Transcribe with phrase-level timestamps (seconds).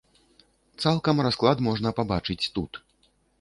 [0.85, 2.71] Цалкам расклад можна пабачыць тут.